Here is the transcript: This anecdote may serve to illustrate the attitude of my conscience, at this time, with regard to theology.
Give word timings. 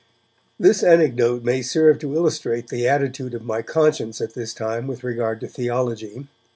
This 0.59 0.81
anecdote 0.81 1.43
may 1.43 1.61
serve 1.61 1.99
to 1.99 2.15
illustrate 2.15 2.69
the 2.69 2.87
attitude 2.87 3.35
of 3.35 3.45
my 3.45 3.61
conscience, 3.61 4.19
at 4.19 4.33
this 4.33 4.51
time, 4.51 4.87
with 4.87 5.03
regard 5.03 5.39
to 5.41 5.47
theology. 5.47 6.25